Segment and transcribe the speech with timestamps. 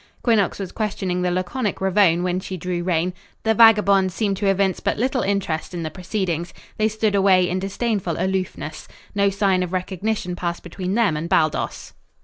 [0.23, 3.13] Quinnox was questioning the laconic Ravone when she drew rein.
[3.43, 6.55] The vagabonds seemed to evince but little interest in the proceedings.
[6.77, 8.87] They stood away in disdainful aloofness.
[9.13, 11.93] No sign of recognition passed between them and Baldos.